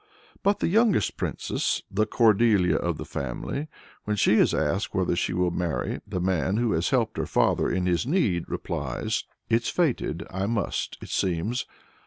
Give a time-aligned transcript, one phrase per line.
[0.41, 3.67] But the youngest princess, the Cordelia of the family,
[4.05, 7.69] when she is asked whether she will marry the man who has helped her father
[7.69, 11.67] in his need, replies: "It's fated I must, it seems!